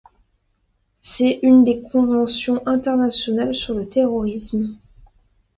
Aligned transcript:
C'est 1.01 1.37
une 1.43 1.63
des 1.63 1.83
conventions 1.91 2.63
internationales 2.65 3.53
sur 3.53 3.75
le 3.75 3.87
terrorisme. 3.87 4.79